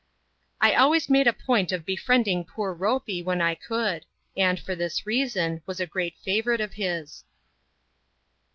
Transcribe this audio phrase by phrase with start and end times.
[0.59, 4.03] I always made a point of befriending poor Ropey when I could;
[4.35, 7.23] and, for this reason, was a great favourite of his.